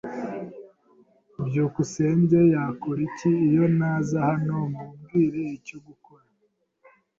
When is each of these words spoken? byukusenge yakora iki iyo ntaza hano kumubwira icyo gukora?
byukusenge 1.45 2.39
yakora 2.53 2.99
iki 3.09 3.29
iyo 3.47 3.63
ntaza 3.75 4.17
hano 4.29 4.55
kumubwira 4.71 5.37
icyo 5.57 5.77
gukora? 5.87 6.25